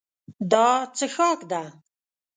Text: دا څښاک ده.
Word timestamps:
دا 0.51 0.67
څښاک 0.97 1.39
ده. 1.51 1.63